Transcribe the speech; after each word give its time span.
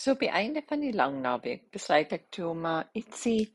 So 0.00 0.14
op 0.16 0.22
die 0.24 0.32
einde 0.32 0.62
van 0.64 0.80
die 0.80 0.94
lang 0.96 1.18
naweek 1.20 1.66
besluit 1.74 2.12
ek 2.16 2.30
toe 2.32 2.46
om 2.54 2.64
uh, 2.64 2.78
ietsie 2.96 3.50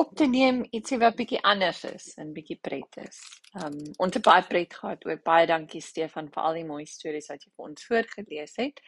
op 0.00 0.14
te 0.16 0.24
neem, 0.24 0.62
ietsie 0.72 0.96
wat 1.02 1.18
bietjie 1.18 1.40
anders 1.44 1.82
is 1.84 2.06
en 2.22 2.30
bietjie 2.32 2.56
pret 2.64 2.96
is. 3.02 3.18
Um 3.60 3.76
ons 4.00 4.16
het 4.16 4.24
baie 4.24 4.44
pret 4.48 4.72
gehad. 4.72 5.04
Ook 5.04 5.20
baie 5.26 5.50
dankie 5.50 5.82
Stefan 5.84 6.30
vir 6.32 6.46
al 6.48 6.56
die 6.56 6.64
mooi 6.70 6.86
stories 6.88 7.28
wat 7.28 7.44
jy 7.44 7.52
vir 7.52 7.66
ons 7.68 7.84
voorgeles 7.90 8.56
het. 8.62 8.80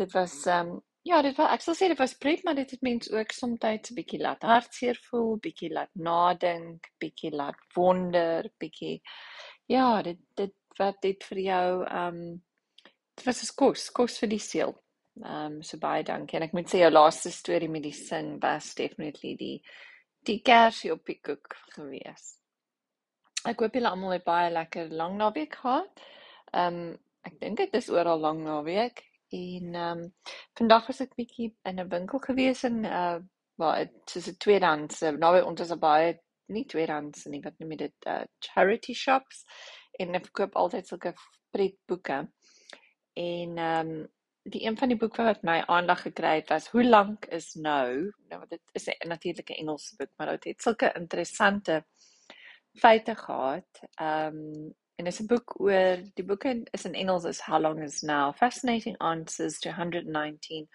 Dit 0.00 0.10
was 0.16 0.34
um 0.50 0.80
ja, 1.06 1.22
dit 1.22 1.38
was 1.38 1.54
ek 1.54 1.62
sal 1.62 1.78
sê 1.78 1.92
dit 1.94 2.02
was 2.02 2.18
pret, 2.18 2.42
maar 2.42 2.58
dit 2.58 2.74
het 2.74 2.82
mense 2.82 3.14
ook 3.14 3.38
soms 3.38 3.62
'n 3.62 3.94
bietjie 3.94 4.22
laat 4.26 4.42
hartseer 4.42 4.98
voel, 5.10 5.36
bietjie 5.46 5.70
laat 5.70 5.94
nadink, 5.94 6.90
bietjie 6.98 7.30
laat 7.30 7.58
wonder, 7.76 8.50
bietjie 8.58 9.00
ja, 9.70 10.02
dit 10.02 10.18
dit 10.34 10.54
wat 10.78 10.98
dit 11.02 11.24
vir 11.24 11.38
jou 11.38 11.86
um 11.86 12.42
dit 13.14 13.26
was 13.26 13.42
'n 13.44 13.54
kos, 13.54 13.90
kos 13.90 14.18
vir 14.18 14.28
die 14.28 14.42
siel. 14.42 14.82
Ehm 15.20 15.58
um, 15.58 15.62
so 15.62 15.78
baie 15.78 16.02
dankie 16.08 16.38
en 16.38 16.46
ek 16.46 16.54
moet 16.56 16.70
sê 16.70 16.78
jou 16.80 16.90
laaste 16.90 17.30
storie 17.30 17.68
met 17.68 17.84
die 17.84 17.92
sin 17.92 18.38
was 18.40 18.72
definitely 18.74 19.34
die 19.36 19.56
die 20.24 20.38
kersie 20.40 20.92
op 20.94 21.04
die 21.06 21.18
koek 21.20 21.56
gewees. 21.74 22.38
Ek 23.44 23.60
hoop 23.60 23.74
julle 23.74 23.90
almal 23.90 24.14
het 24.16 24.24
baie 24.24 24.50
lekker 24.54 24.92
lang 25.02 25.18
naweek 25.20 25.58
gehad. 25.60 26.04
Ehm 26.52 26.82
um, 26.82 26.92
ek 27.22 27.36
dink 27.38 27.58
dit 27.60 27.74
is 27.78 27.90
oral 27.92 28.18
lang 28.18 28.40
naweek 28.46 29.04
en 29.36 29.74
ehm 29.74 30.00
um, 30.00 30.08
vandag 30.58 30.88
was 30.88 31.04
ek 31.04 31.14
bietjie 31.20 31.52
in 31.68 31.80
'n 31.80 31.92
winkel 31.92 32.24
gewees 32.28 32.64
en 32.68 32.84
uh 32.84 33.18
waar 33.60 33.84
dit 33.84 34.16
is 34.16 34.28
'n 34.28 34.36
tweedehands 34.44 35.00
naby 35.18 35.44
ons 35.44 35.60
is 35.60 35.74
baie 35.78 36.16
nie 36.48 36.64
tweedehands 36.66 37.26
nie 37.26 37.42
wat 37.44 37.58
noem 37.58 37.72
jy 37.74 37.78
dit 37.84 38.06
uh, 38.06 38.24
charity 38.46 38.94
shops 38.94 39.44
en 39.98 40.14
ek 40.14 40.32
koop 40.32 40.56
altyd 40.56 40.88
sulke 40.88 41.14
pretboeke 41.52 42.18
en 43.26 43.58
ehm 43.58 43.92
um, 43.92 44.08
die 44.42 44.64
een 44.66 44.76
van 44.78 44.88
die 44.88 44.98
boeke 44.98 45.22
wat 45.22 45.42
my 45.42 45.60
aandag 45.66 46.02
gekry 46.02 46.34
het 46.40 46.48
was 46.48 46.68
Hoe 46.68 46.84
lank 46.84 47.24
is 47.24 47.54
nou? 47.54 48.12
Nou 48.28 48.40
wat 48.40 48.50
dit 48.50 48.60
is 48.72 48.86
'n 48.88 49.08
natuurlike 49.08 49.56
Engelse 49.56 49.96
boek, 49.96 50.10
maar 50.16 50.30
dit 50.30 50.44
het 50.44 50.62
sulke 50.62 50.92
interessante 50.94 51.84
feite 52.74 53.14
gehad. 53.14 53.80
Ehm 53.94 54.36
um, 54.36 54.74
en 54.96 55.04
dit 55.04 55.12
is 55.12 55.20
'n 55.20 55.26
boek 55.26 55.60
oor 55.60 55.96
die 56.14 56.24
boek 56.24 56.44
is 56.44 56.84
in 56.84 56.94
Engels 56.94 57.24
is 57.24 57.40
How 57.40 57.60
long 57.60 57.82
is 57.82 58.00
now? 58.02 58.34
Fascinating 58.34 58.98
answers 58.98 59.58
to 59.58 59.70
119 59.70 60.68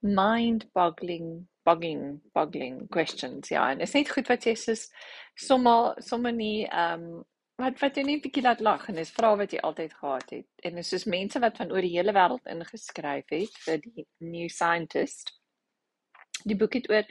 mind-boggling 0.00 1.48
boggling 1.62 2.20
boggling 2.32 2.88
questions. 2.88 3.48
Ja, 3.48 3.70
en 3.70 3.78
dit 3.78 3.86
is 3.86 3.94
net 3.94 4.10
goed 4.10 4.28
wat 4.28 4.44
jy 4.44 4.54
sê 4.54 4.74
sommer 5.34 5.94
sommer 5.98 6.32
nie 6.32 6.66
ehm 6.66 7.02
um, 7.02 7.24
wat 7.60 7.80
wat 7.80 7.96
jy 7.96 8.02
net 8.04 8.18
'n 8.18 8.24
bietjie 8.26 8.44
laat 8.44 8.60
lag 8.60 8.88
en 8.88 8.98
dis 9.00 9.14
vrae 9.18 9.36
wat 9.40 9.52
jy 9.52 9.60
altyd 9.68 9.94
gehad 10.00 10.30
het. 10.30 10.48
En 10.62 10.74
dis 10.74 10.88
soos 10.92 11.06
mense 11.16 11.40
wat 11.40 11.56
van 11.56 11.72
oor 11.72 11.84
die 11.86 11.96
hele 11.96 12.12
wêreld 12.12 12.52
ingeskryf 12.54 13.32
het 13.32 13.58
vir 13.64 13.80
die 13.84 14.06
New 14.18 14.48
Scientist. 14.48 15.32
Die 16.44 16.56
boek 16.56 16.74
het 16.74 16.90
oor 16.90 17.08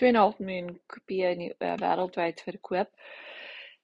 2.5 0.00 0.40
miljoen 0.40 0.72
kopieë 0.92 1.32
in 1.36 1.44
die 1.44 1.52
uh, 1.58 1.76
wêreldwyd 1.82 2.40
verkoop. 2.46 2.90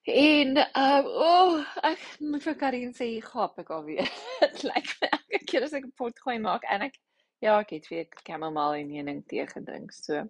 En 0.08 0.56
uh 0.56 1.04
o, 1.04 1.26
oh, 1.26 1.66
ek 1.84 2.06
moet 2.20 2.42
vir 2.42 2.56
Karin 2.62 2.94
sê, 2.96 3.10
"Gaap 3.22 3.58
ek 3.60 3.70
alweer." 3.70 4.08
Dit 4.40 4.62
lyk 4.64 4.94
my 5.02 5.10
elke 5.12 5.44
keer 5.44 5.68
as 5.68 5.76
ek 5.76 5.84
'n 5.84 5.92
pot 5.96 6.18
gooi 6.24 6.38
maak 6.38 6.64
en 6.64 6.88
ek 6.88 6.96
ja, 7.40 7.58
ek 7.60 7.70
het 7.76 7.88
weer 7.88 8.08
chamomile 8.24 8.80
en 8.80 8.90
heuning 8.96 9.20
tee 9.28 9.46
gedrink. 9.46 9.92
So. 9.92 10.24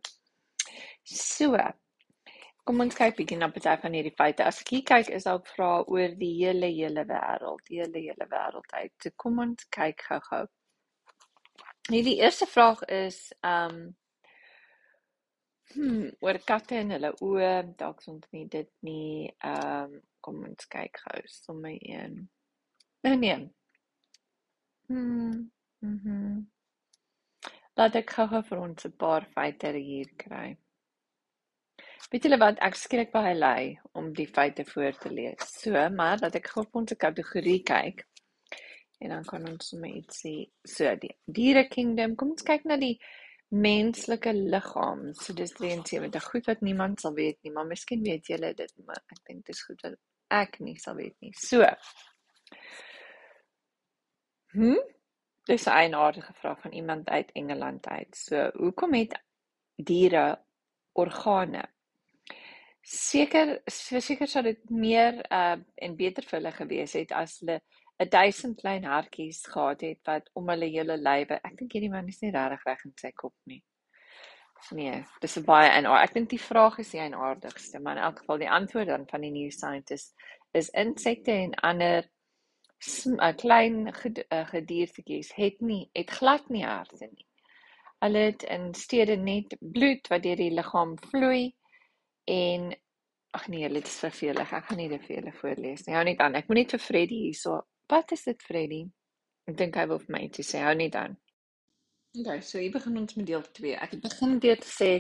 So. 1.05 1.55
Kom 2.71 2.85
ons 2.85 2.95
kyk 2.95 3.17
bietjie 3.19 3.35
na 3.35 3.49
party 3.51 3.73
van 3.83 3.95
hierdie 3.97 4.13
feite. 4.15 4.45
As 4.47 4.61
ek 4.63 4.69
hier 4.71 4.83
kyk, 4.87 5.09
is 5.17 5.25
daar 5.27 5.41
vrae 5.43 5.81
oor 5.91 6.13
die 6.21 6.29
hele 6.37 6.69
hele 6.71 7.03
wêreld, 7.09 7.65
die 7.67 7.81
hele 7.81 8.03
hele 8.05 8.29
wêreld 8.31 8.77
uit. 8.77 8.93
So 9.03 9.11
kom 9.19 9.41
ons 9.43 9.67
kyk 9.75 10.05
gou-gou. 10.07 10.45
Hierdie 11.89 12.15
eerste 12.21 12.47
vraag 12.47 12.85
is 13.01 13.19
um 13.43 13.81
hmm, 15.75 16.07
oor 16.23 16.39
katte 16.47 16.79
en 16.79 16.95
hulle 16.95 17.11
oë. 17.19 17.51
Dalk 17.83 18.07
ons 18.15 18.31
nie 18.39 18.47
dit 18.55 18.71
nie. 18.87 19.27
Um 19.51 19.99
kom 20.23 20.39
ons 20.53 20.71
kyk 20.71 21.03
gou 21.09 21.27
sommer 21.41 21.75
een. 21.75 22.17
Nee 23.03 23.21
nee. 23.27 23.43
Hmm. 24.87 25.37
Mhm. 25.83 26.17
Mm 26.23 26.41
Laat 27.75 27.99
ek 27.99 28.15
gou-gou 28.15 28.47
vir 28.55 28.67
ons 28.71 28.87
'n 28.87 28.99
paar 29.07 29.27
feite 29.35 29.75
hier 29.75 30.19
kry. 30.29 30.55
Weet 32.11 32.25
julle 32.27 32.39
wat 32.41 32.59
ek 32.65 32.75
skrik 32.75 33.13
baie 33.13 33.35
lui 33.37 33.79
om 33.93 34.13
die 34.17 34.27
feite 34.27 34.65
voor 34.65 34.97
te 34.99 35.11
lees. 35.13 35.45
So, 35.61 35.89
maar 35.95 36.19
dat 36.19 36.35
ek 36.41 36.49
gou 36.53 36.65
op 36.65 36.81
ons 36.81 36.97
kategorie 36.99 37.63
kyk. 37.63 38.07
En 39.01 39.15
dan 39.15 39.25
kan 39.25 39.47
ons 39.49 39.69
sommer 39.69 39.91
iets 39.91 40.25
sê. 40.25 40.35
So, 40.65 40.95
die 40.97 41.13
diere 41.25 41.69
kingdom. 41.69 42.17
Kom 42.17 42.35
ons 42.35 42.47
kyk 42.47 42.65
na 42.69 42.77
die 42.81 42.97
menslike 43.51 44.33
liggaam. 44.33 45.11
So 45.15 45.35
dis 45.35 45.53
73 45.59 46.25
goed 46.33 46.47
wat 46.47 46.61
niemand 46.61 47.01
sal 47.01 47.15
weet 47.15 47.39
nie, 47.43 47.53
maar 47.53 47.67
miskien 47.67 48.03
weet 48.07 48.31
julle 48.31 48.53
dit, 48.55 48.73
maar 48.87 49.03
ek 49.11 49.25
dink 49.27 49.45
dit 49.47 49.55
is 49.55 49.65
goed 49.67 49.81
dat 49.83 49.99
ek 50.31 50.61
nie 50.63 50.77
sal 50.79 50.97
weet 50.99 51.17
nie. 51.21 51.33
So. 51.35 51.67
Hm? 54.55 54.79
Dis 55.47 55.67
'n 55.67 55.77
eenaardige 55.83 56.33
vraag 56.33 56.61
van 56.61 56.73
iemand 56.73 57.09
uit 57.09 57.33
Engeland 57.33 57.87
uit. 57.87 58.17
So, 58.17 58.51
hoekom 58.55 58.95
het 58.95 59.19
diere 59.77 60.39
organe? 60.93 61.65
Seker 62.83 63.61
seker 63.69 64.27
sou 64.27 64.43
dit 64.43 64.71
meer 64.71 65.21
uh 65.31 65.57
en 65.77 65.97
beter 65.97 66.25
vir 66.25 66.39
hulle 66.39 66.53
gewees 66.53 66.93
het 66.97 67.13
as 67.13 67.39
hulle 67.41 67.61
'n 68.01 68.09
1000 68.09 68.61
klein 68.61 68.85
hartjies 68.85 69.43
gehad 69.45 69.81
het 69.81 70.01
wat 70.09 70.31
om 70.33 70.49
hulle 70.49 70.69
hele 70.73 70.97
lywe. 70.97 71.41
Ek 71.45 71.57
dink 71.59 71.73
hierdie 71.73 71.91
man 71.93 72.09
is 72.09 72.23
nie 72.23 72.33
regtig 72.33 72.65
reg 72.65 72.85
in 72.85 72.95
sy 72.97 73.13
kop 73.13 73.35
nie. 73.45 73.63
Nee, 74.73 75.05
dis 75.21 75.37
'n 75.37 75.45
baie 75.45 75.69
en 75.69 75.87
ek 75.87 76.15
dink 76.15 76.31
die 76.31 76.41
vraag 76.41 76.79
is 76.79 76.91
die 76.91 77.01
eienaardigste, 77.01 77.81
maar 77.81 77.97
in 77.97 78.03
elk 78.03 78.19
geval 78.19 78.39
die 78.39 78.51
antwoord 78.51 78.87
dan 78.87 79.07
van 79.09 79.21
die 79.21 79.31
new 79.31 79.51
scientist 79.51 80.15
is 80.53 80.71
insekte 80.71 81.33
en 81.33 81.55
ander 81.55 82.09
'n 82.81 83.21
uh, 83.21 83.33
klein 83.37 83.89
uh, 83.89 84.47
gediertetjies 84.55 85.35
het 85.35 85.61
nie 85.61 85.91
het 85.93 86.11
glad 86.11 86.49
nie 86.49 86.65
harte 86.65 87.09
nie. 87.13 87.27
Hulle 88.01 88.19
het 88.19 88.43
in 88.43 88.75
steede 88.75 89.17
net 89.17 89.57
bloed 89.61 90.09
wat 90.09 90.23
deur 90.23 90.37
die 90.37 90.55
liggaam 90.55 90.97
vloei 91.11 91.53
En 92.31 92.71
ag 93.39 93.49
nee, 93.49 93.69
dit 93.69 93.87
is 93.87 93.99
vervelig. 94.03 94.53
Ek 94.53 94.69
gaan 94.69 94.81
nie 94.81 94.91
dit 94.91 95.03
vir 95.07 95.17
julle 95.17 95.35
voorlees 95.39 95.87
nie. 95.87 95.95
Hou 95.97 96.05
net 96.07 96.23
aan. 96.23 96.39
Ek 96.39 96.51
moet 96.51 96.63
net 96.63 96.75
vir 96.77 96.83
Freddy 96.83 97.25
hierso. 97.27 97.61
Wat 97.91 98.15
is 98.15 98.27
dit 98.27 98.43
Freddy? 98.47 98.85
Ek 99.51 99.59
dink 99.59 99.79
hy 99.79 99.87
wil 99.91 100.03
vir 100.03 100.15
my 100.17 100.23
iets 100.27 100.53
sê. 100.53 100.63
Hou 100.67 100.77
net 100.79 100.99
aan. 100.99 101.17
Okay, 102.19 102.41
so 102.43 102.59
hier 102.59 102.73
begin 102.75 102.99
ons 102.99 103.15
met 103.15 103.27
deel 103.27 103.43
2. 103.59 103.75
Ek 103.79 103.95
het 103.95 104.03
begin 104.03 104.39
deur 104.43 104.59
te 104.59 104.71
sê 104.71 104.93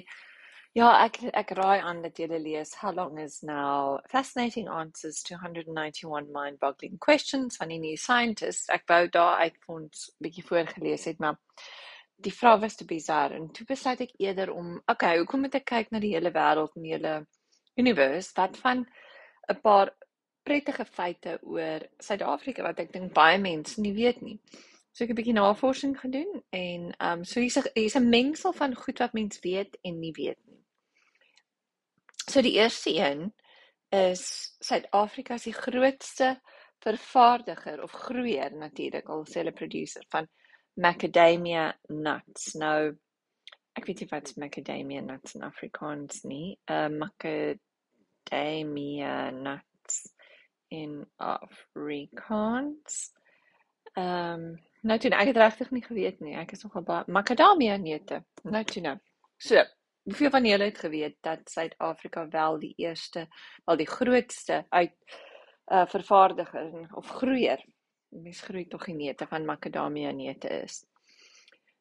ja, 0.78 0.90
ek 1.02 1.16
ek 1.34 1.50
raai 1.58 1.82
aan 1.82 2.02
dat 2.04 2.18
julle 2.22 2.38
lees 2.38 2.76
How 2.78 2.92
long 2.94 3.18
is 3.18 3.40
now 3.42 3.98
fascinating 4.12 4.68
answers 4.70 5.22
to 5.26 5.34
191 5.34 6.30
mind-boggling 6.30 6.98
questions 7.02 7.58
van 7.58 7.74
die 7.74 7.80
new 7.82 7.96
scientist. 7.98 8.70
Ek 8.70 8.86
wou 8.86 9.08
daar 9.10 9.42
uit 9.42 9.58
ons 9.66 10.06
bietjie 10.22 10.46
voorgeles 10.46 11.08
het, 11.10 11.18
maar 11.18 11.40
die 12.22 12.34
vraag 12.34 12.60
was 12.60 12.76
te 12.76 12.84
bizar 12.84 13.32
en 13.36 13.48
toe 13.52 13.66
besluit 13.66 14.00
ek 14.00 14.14
eerder 14.18 14.52
om 14.52 14.74
okay, 14.86 15.16
hoekom 15.18 15.46
moet 15.46 15.54
ek 15.60 15.68
kyk 15.72 15.90
na 15.90 16.00
die 16.02 16.14
hele 16.14 16.32
wêreld 16.34 16.76
en 16.76 16.86
die 16.86 16.94
hele 16.94 17.14
universe 17.80 18.32
wat 18.36 18.56
van 18.60 18.86
'n 19.50 19.60
paar 19.62 19.94
prettige 20.42 20.84
feite 20.84 21.38
oor 21.42 21.86
Suid-Afrika 21.98 22.62
wat 22.62 22.80
ek 22.80 22.92
dink 22.92 23.12
baie 23.14 23.38
mense 23.38 23.80
nie 23.80 23.94
weet 23.94 24.22
nie. 24.22 24.38
So 24.92 25.04
ek 25.04 25.10
het 25.10 25.16
'n 25.16 25.20
bietjie 25.22 25.38
navorsing 25.38 25.98
gedoen 25.98 26.42
en 26.50 26.94
ehm 26.98 27.18
um, 27.18 27.24
so 27.24 27.40
hier's 27.40 27.58
'n 27.58 27.70
hier's 27.74 27.96
'n 27.96 28.08
mengsel 28.08 28.52
van 28.52 28.74
goed 28.74 28.98
wat 28.98 29.12
mense 29.12 29.40
weet 29.42 29.78
en 29.82 30.00
nie 30.00 30.12
weet 30.12 30.38
nie. 30.46 30.60
So 32.30 32.42
die 32.42 32.56
eerste 32.58 32.90
een 32.94 33.32
is 33.90 34.54
Suid-Afrika 34.60 35.34
is 35.34 35.48
die 35.48 35.52
grootste 35.52 36.40
vervaardiger 36.78 37.82
of 37.82 37.92
groeier 37.92 38.52
natuurlik 38.56 39.08
al 39.08 39.24
sê 39.26 39.42
hulle 39.42 39.52
producer 39.52 40.04
van 40.08 40.28
macadamia 40.80 41.78
nuts. 41.88 42.54
Nou 42.58 42.96
ek 43.78 43.86
weet 43.86 44.00
nie 44.02 44.10
wat 44.10 44.32
macadamia 44.40 45.00
nuts 45.04 45.34
in 45.36 45.42
Afrikaans 45.46 46.22
nie. 46.28 46.58
Uh 46.70 46.88
macadamia 46.94 47.54
nuts 49.36 50.14
in 50.68 51.06
Afrikaans. 51.16 53.12
Ehm 53.94 54.34
um, 54.34 54.58
nou 54.82 54.98
toe 54.98 55.10
ek 55.12 55.26
het 55.32 55.36
regtig 55.36 55.70
nie 55.74 55.84
geweet 55.84 56.20
nie. 56.24 56.36
Ek 56.40 56.52
is 56.56 56.62
nogal 56.64 56.82
baie 56.86 57.04
macadamia 57.12 57.76
neute. 57.76 58.24
Nou 58.42 58.64
toe 58.64 58.82
nou. 58.82 58.96
So, 59.40 59.64
hoeveel 60.08 60.30
van 60.30 60.44
julle 60.46 60.64
het 60.70 60.78
geweet 60.78 61.16
dat 61.20 61.50
Suid-Afrika 61.50 62.28
wel 62.28 62.58
die 62.58 62.74
eerste, 62.76 63.26
wel 63.64 63.76
die 63.76 63.88
grootste 63.88 64.64
uit 64.68 64.96
uh 65.70 65.86
vervaardiger 65.86 66.88
of 66.98 67.06
groeier 67.20 67.60
mens 68.10 68.40
groei 68.40 68.66
tog 68.68 68.84
die 68.84 68.94
neute 68.94 69.26
van 69.26 69.46
makadamia 69.46 70.10
neute 70.12 70.48
is. 70.62 70.84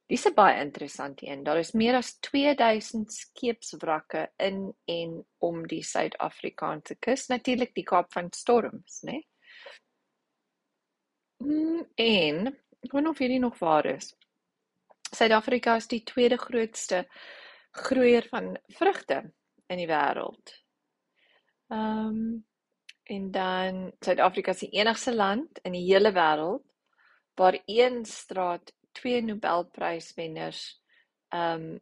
Dis 0.10 0.26
'n 0.26 0.34
baie 0.34 0.62
interessante 0.62 1.28
een. 1.28 1.44
Daar 1.44 1.60
is 1.60 1.72
meer 1.72 1.96
as 1.96 2.18
2000 2.20 3.14
skeepswrakke 3.14 4.32
in 4.38 4.74
en 4.86 5.26
om 5.38 5.68
die 5.68 5.84
Suid-Afrikaanse 5.84 6.96
kus, 6.96 7.28
natuurlik 7.28 7.74
die 7.76 7.84
Kaap 7.84 8.12
van 8.12 8.32
Storms, 8.34 9.02
né? 9.02 9.12
Nee? 9.12 9.28
En 11.96 12.48
ek 12.82 12.92
wonder 12.92 13.12
of 13.12 13.18
hierdie 13.18 13.40
nog 13.40 13.60
waar 13.60 13.86
is. 13.86 14.16
Suid-Afrika 15.12 15.76
is 15.76 15.88
die 15.88 16.04
tweede 16.04 16.38
grootste 16.38 17.08
groeier 17.72 18.28
van 18.30 18.58
vrugte 18.68 19.34
in 19.68 19.78
die 19.78 19.88
wêreld. 19.88 20.56
Ehm 21.70 22.08
um, 22.08 22.46
en 23.10 23.32
dan 23.32 23.92
Suid-Afrika 24.06 24.54
is 24.54 24.66
die 24.66 24.76
enigste 24.78 25.16
land 25.16 25.60
in 25.66 25.74
die 25.74 25.86
hele 25.88 26.12
wêreld 26.14 26.66
waar 27.40 27.58
een 27.66 28.04
straat 28.06 28.74
twee 28.92 29.22
Nobelpryswenners 29.22 30.82
ehm 31.30 31.70
um, 31.72 31.80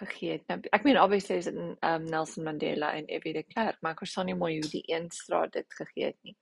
gegee 0.00 0.30
het. 0.32 0.46
Nou 0.48 0.60
ek 0.72 0.84
meen 0.86 0.96
obviously 0.96 1.36
is 1.36 1.48
dit 1.50 1.56
um, 1.56 2.04
Nelson 2.08 2.44
Mandela 2.44 2.94
en 2.96 3.04
F.W. 3.20 3.34
de 3.36 3.42
Klerk, 3.44 3.76
maar 3.80 3.92
ek 3.92 4.00
verstaan 4.06 4.30
nie 4.30 4.36
mooi 4.38 4.54
hoe 4.56 4.70
die 4.72 4.86
een 4.88 5.10
straat 5.12 5.52
dit 5.52 5.74
gegee 5.76 6.06
het 6.08 6.16
nie. 6.24 6.36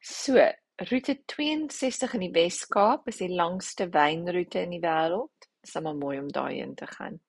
So, 0.00 0.42
roete 0.90 1.20
62 1.30 2.16
in 2.18 2.24
die 2.26 2.32
Wes-Kaap 2.34 3.06
is 3.12 3.22
die 3.22 3.30
langste 3.30 3.86
wynroete 3.94 4.64
in 4.66 4.74
die 4.74 4.82
wêreld. 4.82 5.30
Dit 5.38 5.68
is 5.68 5.76
sommer 5.76 5.94
mooi 5.94 6.18
om 6.18 6.32
daarheen 6.34 6.74
te 6.74 6.90
gaan. 6.90 7.20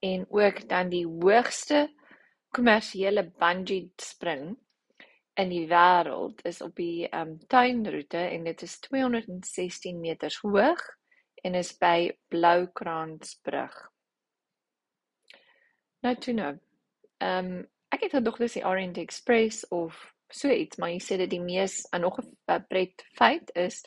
En 0.00 0.24
ook 0.30 0.64
dan 0.68 0.88
die 0.88 1.04
hoogste 1.06 1.90
kommersiële 2.52 3.24
bungee 3.40 3.92
spring 4.00 4.52
in 5.40 5.48
die 5.48 5.64
wêreld 5.68 6.42
is 6.48 6.60
op 6.64 6.76
die 6.76 7.08
um 7.16 7.38
tuinroete 7.48 8.20
en 8.20 8.44
dit 8.44 8.62
is 8.62 8.78
216 8.84 10.00
meters 10.00 10.36
hoog 10.44 10.82
en 11.42 11.56
is 11.58 11.72
by 11.80 12.10
Bloukransbrug. 12.30 13.76
Nou 16.02 16.14
toe 16.20 16.34
nou. 16.36 16.52
Um 17.24 17.54
ek 17.92 18.06
het 18.06 18.16
gedog 18.18 18.38
dis 18.40 18.58
die 18.58 18.66
Orient 18.66 18.98
Express 18.98 19.66
of 19.68 19.96
so 20.32 20.48
iets, 20.48 20.78
maar 20.80 20.92
jy 20.92 21.00
sê 21.04 21.18
dit 21.20 21.30
die 21.32 21.42
mees 21.42 21.82
en 21.92 22.04
nog 22.04 22.20
'n 22.20 22.64
pret 22.68 23.04
feit 23.16 23.50
is 23.54 23.82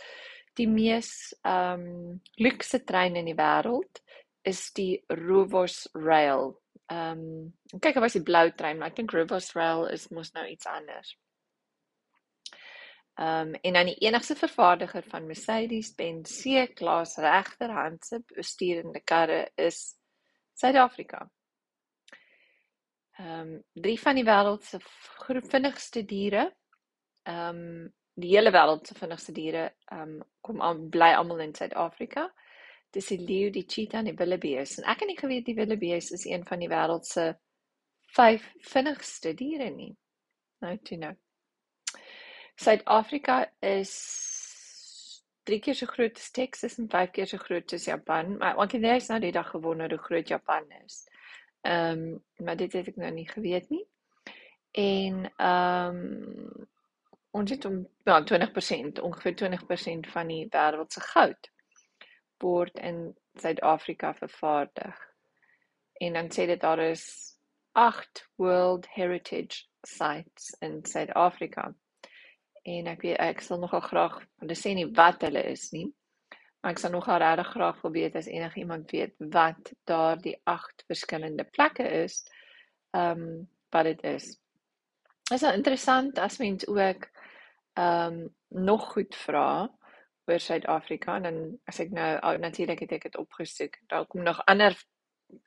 die 0.55 0.67
mees 0.67 1.33
um 1.43 2.21
luukse 2.37 2.83
trein 2.83 3.15
in 3.15 3.25
die 3.25 3.37
wêreld 3.37 4.01
is 4.43 4.71
die 4.73 5.03
Rovos 5.09 5.89
Rail. 5.93 6.55
Um 6.91 7.53
kyk, 7.81 7.97
wat 7.97 8.11
is 8.11 8.19
die 8.19 8.25
blou 8.25 8.49
trein, 8.53 8.77
maar 8.77 8.91
ek 8.91 8.99
dink 8.99 9.13
Rovos 9.15 9.53
Rail 9.57 9.87
is 9.89 10.09
mos 10.13 10.33
nou 10.35 10.45
iets 10.45 10.67
anders. 10.69 11.15
Um 13.17 13.55
en 13.55 13.77
dan 13.79 13.89
die 13.89 13.97
enigste 14.05 14.35
vervaardiger 14.35 15.05
van 15.09 15.25
Mercedes-Benz 15.25 16.41
C-klas 16.43 17.15
regterhandse 17.23 18.21
bestuurende 18.35 19.01
karre 19.01 19.47
is 19.55 19.95
Suid-Afrika. 20.53 21.23
Um 23.17 23.61
drie 23.73 23.97
van 23.99 24.19
die 24.19 24.27
wêreld 24.27 24.67
se 24.67 24.81
vinnigste 25.49 26.03
diere, 26.05 26.49
um 27.25 27.87
die 28.13 28.35
hele 28.35 28.51
wêreld 28.53 28.85
se 28.87 28.99
vinnigste 28.99 29.33
diere, 29.33 29.71
um 29.91 30.19
kom 30.45 30.61
aan 30.61 30.89
bly 30.91 31.15
almal 31.15 31.41
in 31.47 31.55
Suid-Afrika. 31.55 32.29
Dis 32.95 33.11
die 33.11 33.19
leeu, 33.19 33.49
die 33.51 33.65
cheetah 33.67 33.99
en 33.99 34.07
die 34.07 34.15
wildebees. 34.15 34.77
En 34.79 34.87
ek 34.87 35.03
het 35.03 35.09
nie 35.11 35.19
geweet 35.19 35.49
die 35.49 35.57
wildebees 35.57 36.13
is 36.15 36.23
een 36.29 36.45
van 36.47 36.61
die 36.63 36.71
wêreld 36.71 37.07
se 37.07 37.33
vyf 38.15 38.45
vinnigste 38.71 39.33
diere 39.35 39.67
nie. 39.73 39.91
Nou 40.63 40.77
toe 40.87 40.97
nou. 41.01 41.11
Suid-Afrika 42.55 43.41
is 43.59 43.91
drie 45.45 45.59
keer 45.59 45.75
so 45.75 45.91
groot 45.91 46.15
as 46.21 46.31
Texas 46.31 46.77
en 46.79 46.87
vyf 46.89 47.11
keer 47.17 47.27
so 47.27 47.41
groot 47.41 47.75
as 47.75 47.87
Japan, 47.89 48.37
maar 48.39 48.61
ek 48.63 48.77
het 48.77 48.85
net 48.85 49.09
nou 49.11 49.19
die 49.25 49.33
dag 49.35 49.51
gewonder 49.51 49.91
hoe 49.91 50.05
groot 50.05 50.31
Japan 50.31 50.71
is. 50.85 51.03
Ehm, 51.65 52.05
um, 52.05 52.23
maar 52.45 52.55
dit 52.55 52.73
het 52.77 52.87
ek 52.93 53.01
nou 53.01 53.11
nie 53.11 53.27
geweet 53.27 53.67
nie. 53.73 53.83
En 54.71 55.27
ehm 55.35 55.99
um, 55.99 56.71
ons 57.35 57.51
het 57.51 57.65
om 57.67 57.81
ja, 58.07 58.21
20%, 58.23 59.01
ongeveer 59.03 59.35
20% 59.35 60.07
van 60.13 60.29
die 60.31 60.45
wêreld 60.53 60.95
se 60.95 61.01
goud 61.03 61.49
word 62.43 62.79
in 62.79 63.15
Suid-Afrika 63.39 64.13
vervaardig. 64.13 64.99
En 65.99 66.13
dan 66.13 66.31
sê 66.31 66.45
dit 66.47 66.61
daar 66.61 66.79
is 66.79 67.05
8 67.71 68.27
World 68.35 68.87
Heritage 68.87 69.65
sites 69.83 70.55
in 70.59 70.85
Suid-Afrika 70.85 71.73
en 72.65 72.89
ek 72.89 73.03
weet 73.05 73.21
ek 73.21 73.43
sal 73.45 73.61
nogal 73.61 73.83
graag 73.85 74.17
hulle 74.41 74.57
sê 74.57 74.73
nie 74.77 74.87
wat 74.97 75.21
hulle 75.25 75.43
is 75.51 75.67
nie 75.75 75.85
maar 76.63 76.73
ek 76.73 76.81
sal 76.81 76.93
nogal 76.95 77.21
regtig 77.21 77.51
graag 77.53 77.81
wil 77.83 77.93
weet 77.93 78.17
as 78.17 78.29
enigiemand 78.31 78.93
weet 78.95 79.13
wat 79.35 79.73
daardie 79.89 80.35
agt 80.49 80.85
verskillende 80.89 81.45
plekke 81.57 81.85
is 82.03 82.23
ehm 82.97 83.21
um, 83.27 83.43
wat 83.75 83.89
dit 83.91 84.03
is 84.07 84.31
is 85.33 85.43
dit 85.43 85.53
interessant 85.53 86.19
as 86.21 86.39
mens 86.41 86.67
ook 86.67 87.09
ehm 87.77 88.19
um, 88.19 88.19
nog 88.65 88.91
goed 88.95 89.15
vra 89.25 89.49
oor 90.27 90.39
Suid-Afrika 90.39 91.15
en 91.15 91.23
dan 91.23 91.39
as 91.65 91.79
ek 91.79 91.91
nou 91.91 92.37
natuurlik 92.37 92.79
het 92.79 92.91
ek 92.91 93.09
dit 93.09 93.17
opgesoek 93.17 93.77
daar 93.87 94.05
kom 94.05 94.23
nog 94.23 94.41
ander 94.45 94.77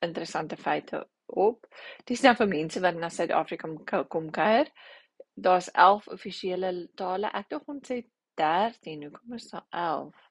interessante 0.00 0.56
feite 0.56 1.06
op 1.26 1.66
dis 2.04 2.22
nou 2.22 2.34
vir 2.36 2.48
mense 2.48 2.80
wat 2.80 2.94
na 2.94 3.08
Suid-Afrika 3.08 4.02
kom 4.08 4.30
kuier 4.30 4.70
daar's 5.40 5.70
11 5.70 6.06
offisiële 6.08 6.90
tale. 6.94 7.30
Ek 7.32 7.48
dink 7.48 7.68
ons 7.70 7.88
het 7.92 8.06
13. 8.38 9.02
Hoekom 9.06 9.34
is 9.38 9.50
daar 9.50 9.66
11? 9.70 10.24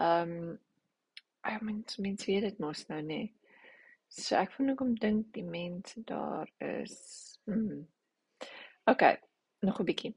Ehm 0.00 0.34
um, 0.38 0.58
ek 1.40 1.62
mens 1.64 1.96
mens 1.96 2.24
weet 2.28 2.42
dit 2.44 2.58
mos 2.60 2.84
nou 2.88 3.00
nie. 3.02 3.34
So 4.08 4.36
ek 4.36 4.52
voel 4.52 4.72
hoekom 4.72 4.94
dink 5.00 5.32
die 5.34 5.44
mense 5.46 6.02
daar 6.04 6.50
is. 6.58 6.96
Hmm. 7.48 7.86
OK, 8.84 9.04
nog 9.60 9.80
'n 9.80 9.84
bietjie. 9.84 10.14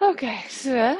OK, 0.00 0.24
so 0.48 0.96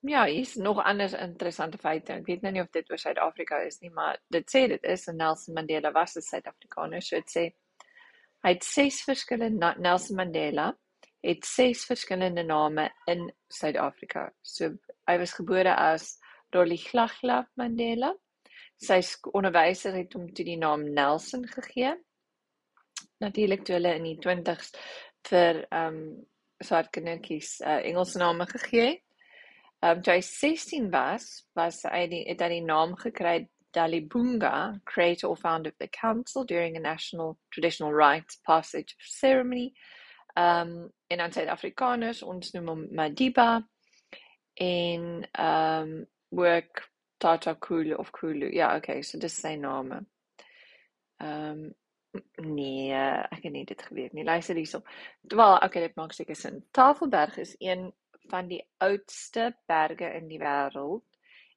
ja, 0.00 0.24
is 0.26 0.54
nog 0.56 0.82
anders 0.82 1.12
interessante 1.12 1.78
feite. 1.78 2.12
Ek 2.12 2.26
weet 2.26 2.42
nou 2.42 2.52
nie 2.52 2.62
of 2.62 2.70
dit 2.70 2.90
oor 2.90 2.98
Suid-Afrika 2.98 3.58
is 3.66 3.80
nie, 3.80 3.90
maar 3.90 4.18
dit 4.30 4.50
sê 4.50 4.66
dit 4.68 4.84
is 4.84 5.06
en 5.08 5.16
Nelson 5.16 5.54
Mandela 5.54 5.92
was 5.92 6.16
'n 6.16 6.22
Suid-Afrikaner, 6.22 7.02
so 7.02 7.16
dit 7.16 7.30
sê 7.30 7.52
Hy 8.44 8.52
het 8.52 8.64
ses 8.64 9.00
verskillende 9.02 9.74
Nelson 9.82 10.16
Mandela 10.16 10.68
het 11.26 11.44
ses 11.44 11.84
verskillende 11.88 12.44
name 12.46 12.90
in 13.10 13.24
Suid-Afrika. 13.50 14.28
So 14.42 14.70
hy 15.08 15.16
was 15.18 15.34
gebore 15.34 15.72
as 15.74 16.12
Rolihlahla 16.54 17.40
Mandela. 17.58 18.12
Sy 18.78 19.00
onderwyser 19.32 19.96
het 19.96 20.14
hom 20.14 20.28
toe 20.30 20.46
die 20.46 20.58
naam 20.60 20.84
Nelson 20.94 21.46
gegee. 21.50 21.94
Natuurlik 23.24 23.64
toe 23.64 23.78
hulle 23.78 23.96
in 23.96 24.06
die 24.12 24.18
20s 24.22 24.72
vir 25.30 25.64
ehm 25.66 26.00
um, 26.00 26.00
swart 26.62 26.88
kindertjies 26.88 27.58
uh, 27.60 27.82
Engelse 27.84 28.16
name 28.22 28.46
gegee 28.48 28.86
het. 28.86 29.02
Ehm 29.84 29.98
um, 29.98 30.02
toe 30.02 30.14
hy 30.16 30.22
16 30.24 30.88
was, 30.90 31.44
was 31.54 31.82
hy 31.84 32.06
die, 32.08 32.22
het 32.28 32.40
hy 32.40 32.48
die 32.56 32.64
naam 32.64 32.96
gekry 32.96 33.44
Dalibunga, 33.76 34.80
creator 34.86 35.28
or 35.28 35.36
founder 35.36 35.68
of 35.68 35.78
the 35.78 35.88
council 35.88 36.44
during 36.44 36.76
a 36.76 36.80
national 36.80 37.36
traditional 37.50 37.92
rites 37.92 38.38
passage 38.46 38.96
ceremony. 38.98 39.74
Um, 40.34 40.90
en 41.08 41.18
dan 41.18 41.32
Suid-Afrikaners, 41.32 42.22
ons 42.22 42.52
noem 42.54 42.68
hom 42.72 42.84
Madiba 42.96 43.60
en 44.60 45.26
um 45.38 46.06
work 46.30 46.86
Tata 47.20 47.54
Kulu 47.54 47.94
of 47.96 48.12
Kulu. 48.12 48.48
Ja, 48.52 48.76
okay, 48.76 49.02
so 49.02 49.18
dis 49.18 49.36
sy 49.36 49.56
name. 49.60 50.06
Um 51.20 51.68
nee, 52.40 52.96
ek 52.96 53.42
het 53.44 53.52
nie 53.52 53.66
dit 53.68 53.82
geweet 53.90 54.14
nie. 54.16 54.24
Luister 54.24 54.56
hierso. 54.56 54.80
Wel, 55.28 55.56
okay, 55.60 55.82
dit 55.84 55.96
maak 56.00 56.16
seker 56.16 56.36
sin. 56.36 56.62
Tafelberg 56.72 57.36
is 57.44 57.56
een 57.60 57.90
van 58.30 58.48
die 58.48 58.62
oudste 58.84 59.50
berge 59.66 60.08
in 60.18 60.28
die 60.28 60.40
wêreld 60.40 61.04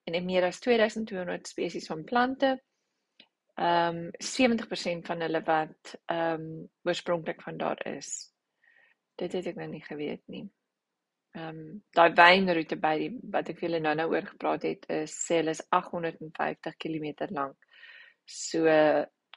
en 0.07 0.17
het 0.17 0.25
meer 0.25 0.47
as 0.47 0.59
2200 0.63 1.47
spesies 1.47 1.87
van 1.91 2.03
plante. 2.03 2.55
Ehm 3.59 3.97
um, 3.97 4.11
70% 4.23 5.05
van 5.09 5.21
hulle 5.25 5.41
wat 5.45 5.95
ehm 6.05 6.45
um, 6.45 6.69
oorspronklik 6.87 7.41
van 7.41 7.57
daar 7.57 7.81
is. 7.87 8.31
Dit 9.15 9.35
het 9.35 9.51
ek 9.51 9.59
nou 9.59 9.67
nie 9.69 9.83
geweet 9.83 10.23
nie. 10.27 10.45
Ehm 11.37 11.59
um, 11.59 11.83
daai 11.93 12.13
wynroete 12.15 12.79
by 12.79 12.95
die 13.03 13.11
wat 13.35 13.51
ek 13.53 13.61
julle 13.65 13.83
nou 13.83 13.95
nou 13.95 14.09
oor 14.13 14.27
gepraat 14.31 14.65
het 14.69 14.89
is 15.01 15.15
sê 15.27 15.41
hulle 15.41 15.57
is 15.57 15.65
850 15.69 16.77
km 16.77 17.29
lank. 17.29 17.57
So 18.25 18.65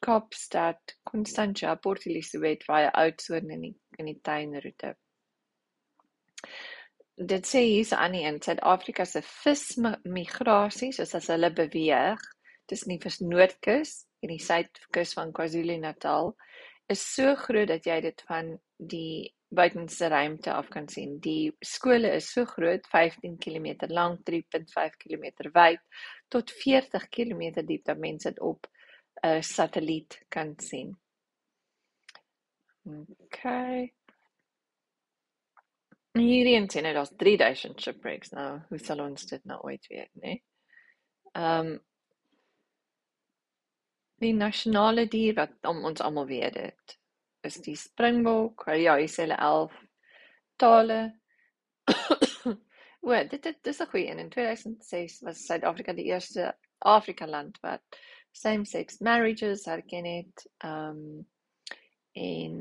Kaapstad, 0.02 0.96
Constantia, 1.06 1.76
Port 1.76 2.06
Elizabeth 2.06 2.64
via 2.66 2.90
Oudtshoorn 3.04 3.50
in 3.50 3.68
die 3.68 3.74
in 3.98 4.08
die 4.10 4.20
tuinroete 4.22 4.96
dit 7.16 7.47
sê 7.47 7.61
hier's 7.66 7.92
aan 7.92 8.16
die 8.16 8.25
in 8.26 8.40
Suid-Afrika 8.42 9.04
se 9.04 9.23
vismigrasie 9.23 10.92
soos 10.97 11.14
as 11.14 11.28
hulle 11.33 11.52
beweeg 11.52 12.23
tussen 12.71 12.95
die 12.95 13.28
Noordkus 13.28 14.07
en 14.23 14.33
die 14.33 14.40
Suidkus 14.40 15.14
van 15.19 15.33
KwaZulu-Natal 15.33 16.33
is 16.92 17.02
so 17.14 17.35
groot 17.37 17.69
dat 17.69 17.87
jy 17.87 18.00
dit 18.04 18.25
van 18.28 18.54
die 18.76 19.33
buitenste 19.52 20.09
ruimte 20.09 20.52
af 20.52 20.69
kan 20.73 20.88
sien. 20.88 21.19
Die 21.21 21.52
skole 21.61 22.14
is 22.16 22.31
so 22.33 22.45
groot, 22.49 22.87
15 22.88 23.37
km 23.38 23.88
lank, 23.92 24.23
3.5 24.28 24.97
km 25.04 25.50
wyd 25.52 25.81
tot 26.33 26.50
40 26.62 27.09
km 27.12 27.61
diep 27.61 27.85
dat 27.85 28.00
mense 28.00 28.31
dit 28.31 28.40
op 28.40 28.66
'n 29.23 29.42
satelliet 29.42 30.23
kan 30.28 30.54
sien. 30.59 30.97
Okay. 33.26 33.92
Hierdie 36.19 36.57
een 36.57 36.69
sê 36.69 36.83
net 36.85 36.95
daar's 36.99 37.14
3000 37.16 37.81
shipwrecks 37.81 38.35
nou. 38.37 38.49
Hoe 38.69 38.78
sal 38.78 39.00
ons 39.00 39.26
dit 39.31 39.45
nou 39.49 39.61
ooit 39.69 39.87
weet, 39.88 40.12
né? 40.21 40.37
Ehm 41.33 41.78
die 44.23 44.35
nasionale 44.38 45.09
dier 45.11 45.35
wat 45.35 45.54
om 45.66 45.81
ons 45.88 46.02
almal 46.04 46.28
weet 46.28 46.54
dit 46.54 46.92
is 47.49 47.57
die 47.64 47.75
springbok. 47.76 48.66
Ja, 48.78 48.95
hy 49.00 49.09
sê 49.11 49.25
hulle 49.25 49.38
11 49.40 49.78
tale. 50.62 50.99
o, 53.02 53.16
dit 53.33 53.42
dit 53.42 53.59
dis 53.66 53.81
'n 53.83 53.90
goeie 53.90 54.11
een. 54.11 54.23
In 54.23 54.31
2006 54.31 55.21
was 55.26 55.47
Suid-Afrika 55.47 55.92
die 55.92 56.11
eerste 56.12 56.52
Afrika 56.78 57.26
land 57.26 57.59
wat 57.66 57.83
same-sex 58.33 59.00
marriages 59.00 59.64
herken 59.64 60.04
het. 60.04 60.47
Ehm 60.59 61.02
um, 61.02 61.26
en 62.12 62.57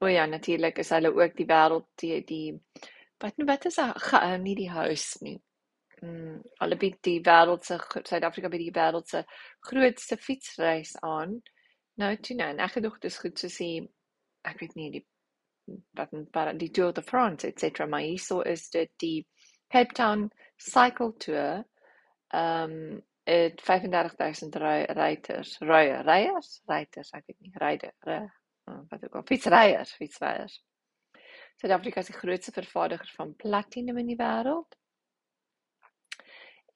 o 0.00 0.06
ja, 0.06 0.26
natuurlik 0.26 0.78
is 0.78 0.90
hulle 0.94 1.10
ook 1.14 1.36
die 1.36 1.46
wêreld 1.46 1.88
die 2.02 2.22
die 2.24 2.60
wat 3.18 3.34
wat 3.46 3.66
is 3.66 3.78
'n 3.78 4.42
nie 4.42 4.54
die 4.54 4.70
huis 4.70 5.20
nie 5.20 5.38
mm, 6.02 6.40
hulle 6.62 6.76
bied 6.76 6.98
die 7.02 7.20
wêreld 7.28 7.64
se 7.66 7.78
Suid-Afrika 7.78 8.48
bied 8.48 8.64
die 8.66 8.74
wêreld 8.80 9.08
se 9.08 9.24
grootste 9.70 10.16
fietsreis 10.16 10.96
aan. 11.02 11.38
Nou 11.98 12.16
toe 12.16 12.36
nou, 12.36 12.48
en 12.50 12.60
ek 12.62 12.76
gedog 12.78 12.98
dit 13.00 13.10
is 13.10 13.18
goed 13.18 13.38
so 13.38 13.48
sê 13.48 13.70
ek 14.48 14.60
weet 14.60 14.76
nie 14.78 14.90
die 14.98 15.06
wat 15.98 16.14
maar 16.34 16.54
die 16.56 16.70
Tour 16.70 16.92
de 16.92 17.02
France 17.02 17.46
et 17.48 17.58
cetera 17.58 17.86
maar 17.86 18.06
hierso 18.06 18.40
is 18.40 18.68
dit 18.70 18.90
die 19.02 19.26
Cape 19.68 19.94
Town 19.94 20.30
Cycle 20.56 21.12
Tour. 21.18 21.64
Ehm 22.28 22.72
um, 22.72 23.02
het 23.28 23.60
35000 23.60 24.54
ryters, 24.96 25.58
rye, 25.60 25.98
ryers, 26.02 26.62
ryters, 26.64 27.10
ek 27.12 27.26
weet 27.26 27.40
nie, 27.44 27.50
ryde, 27.60 27.90
ry, 28.06 28.22
wat 28.88 29.04
ook 29.04 29.14
al, 29.14 29.26
fietsryers, 29.28 29.92
fietsryers. 29.92 30.58
Suid-Afrika 31.58 32.00
is 32.00 32.10
die 32.10 32.18
grootste 32.18 32.52
vervaardiger 32.52 33.10
van 33.16 33.34
platinum 33.36 33.98
in 33.98 34.12
die 34.12 34.18
wêreld. 34.18 34.76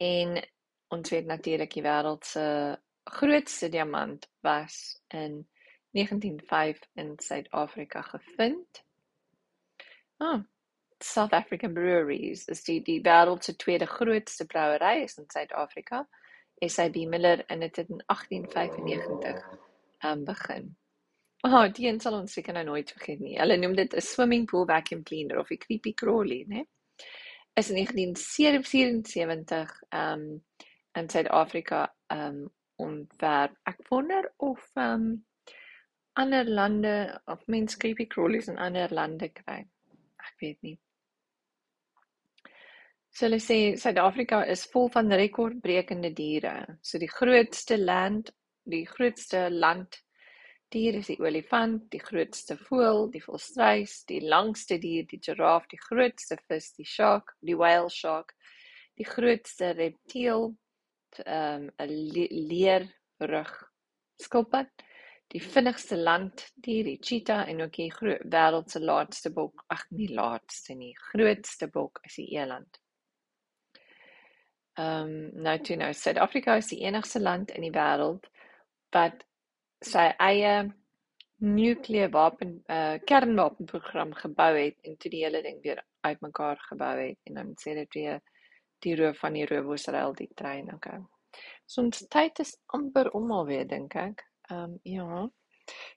En 0.02 0.40
ons 0.92 1.10
weet 1.10 1.26
natuurlik 1.26 1.74
die 1.76 1.84
wêreld 1.84 2.26
se 2.26 2.46
grootste 3.04 3.68
diamant 3.68 4.28
was 4.40 5.02
in 5.08 5.42
1905 5.90 6.80
in 6.94 7.14
Suid-Afrika 7.18 8.02
gevind. 8.02 8.82
Ah, 10.16 10.42
South 11.02 11.32
African 11.32 11.74
Breweries 11.74 12.44
is 12.48 12.62
die 12.64 12.80
die 12.82 13.00
wêreld 13.02 13.44
se 13.44 13.56
tweede 13.56 13.86
grootste 13.86 14.46
brouery 14.46 15.02
in 15.02 15.26
Suid-Afrika. 15.26 16.08
SAB 16.62 16.94
Miller 16.94 17.44
en 17.46 17.60
dit 17.60 17.76
het 17.76 17.88
in 17.88 18.02
1895 18.06 19.58
um 20.04 20.24
begin. 20.24 20.76
Ah, 21.44 21.64
oh, 21.64 21.70
een 21.74 22.00
sal 22.00 22.14
ons 22.14 22.32
seker 22.32 22.54
nou 22.54 22.64
nooit 22.64 22.90
vergeet 22.90 23.20
nie. 23.20 23.38
Hulle 23.38 23.56
noem 23.58 23.74
dit 23.74 23.94
'n 23.94 24.00
swimming 24.00 24.46
pool 24.46 24.66
vacuum 24.66 25.02
cleaner 25.02 25.38
of 25.38 25.50
'n 25.50 25.58
creepy 25.58 25.92
crawly, 25.92 26.44
né? 26.48 26.64
is 27.56 27.70
in 27.70 27.76
1974 27.76 29.82
um 29.92 30.42
in 30.94 31.08
Suid-Afrika 31.08 31.88
um 32.10 32.50
ontwerp. 32.76 33.56
Ek 33.66 33.78
wonder 33.90 34.32
of 34.38 34.60
um 34.76 35.24
ander 36.16 36.44
lande 36.44 37.20
of 37.26 37.40
mense 37.48 37.78
creepy 37.78 38.06
crawlies 38.06 38.48
in 38.48 38.58
ander 38.58 38.88
lande 38.90 39.32
kry. 39.32 39.64
Ek 40.20 40.34
weet 40.40 40.62
nie. 40.62 40.78
So 43.12 43.26
hulle 43.26 43.40
sê 43.40 43.76
Suid-Afrika 43.76 44.44
is 44.48 44.64
vol 44.72 44.88
van 44.92 45.12
rekordbrekende 45.12 46.12
diere. 46.16 46.78
So 46.80 46.98
die 46.98 47.10
grootste 47.10 47.78
land, 47.78 48.32
die 48.64 48.86
grootste 48.88 49.50
land 49.50 50.00
dier 50.72 50.96
is 50.98 51.10
die 51.12 51.18
olifant, 51.20 51.84
die 51.92 52.00
grootste 52.00 52.56
voël, 52.56 53.06
die 53.12 53.22
volstruis, 53.22 54.02
die 54.08 54.20
langste 54.24 54.78
dier, 54.82 55.06
die 55.08 55.20
giraf, 55.22 55.68
die 55.70 55.80
grootste 55.80 56.38
vis, 56.48 56.72
die 56.78 56.88
shark, 56.88 57.34
die 57.40 57.56
whale 57.58 57.90
shark, 57.92 58.34
die 58.98 59.06
grootste 59.08 59.72
reptiel, 59.78 60.52
ehm, 61.24 61.68
'n 61.78 61.92
um, 61.92 62.38
leerrug 62.48 63.52
skilpad, 64.20 64.70
die 65.32 65.40
vinnigste 65.40 65.96
landdier, 65.96 66.84
die 66.84 66.98
cheetah 67.00 67.48
en 67.48 67.62
ook 67.64 67.72
die 67.72 67.90
wêreld 67.92 68.70
se 68.70 68.80
laaste 68.80 69.32
bok, 69.32 69.64
ag 69.68 69.84
nie 69.90 70.08
laaste 70.12 70.76
nie, 70.76 70.92
grootste 71.12 71.68
bok 71.72 72.00
is 72.04 72.18
die 72.20 72.30
eland. 72.36 72.80
Ehm 74.80 75.08
um, 75.08 75.42
nou 75.44 75.58
toe 75.60 75.76
nou 75.76 75.92
Suid-Afrika 75.92 76.56
is 76.56 76.70
die 76.72 76.80
enigste 76.84 77.20
land 77.20 77.50
in 77.52 77.64
die 77.66 77.74
wêreld 77.74 78.28
wat 78.92 79.24
sy 79.86 80.08
eie 80.18 80.54
nukleerwapen 81.42 82.58
uh 82.70 82.98
kernwapenprogram 83.08 84.12
gebou 84.14 84.52
het 84.56 84.78
en 84.86 84.96
toe 84.96 85.10
die 85.10 85.24
hele 85.24 85.42
ding 85.42 85.58
weer 85.62 85.82
uitmekaar 86.06 86.60
gebou 86.68 86.94
het 87.00 87.18
en 87.26 87.40
dan 87.40 87.54
sê 87.58 87.74
dit 87.74 87.98
weer 87.98 88.20
die 88.82 88.94
roof 88.98 89.18
van 89.22 89.38
die 89.38 89.46
Roosrail 89.46 90.14
die 90.18 90.30
trein 90.34 90.70
okay. 90.74 90.98
So 91.66 91.82
ons 91.82 92.04
tyd 92.12 92.42
is 92.44 92.56
amper 92.76 93.10
om 93.16 93.30
alweer 93.32 93.68
dink 93.68 93.94
ek. 93.96 94.26
Ehm 94.50 94.74
um, 94.74 94.78
ja. 94.84 95.22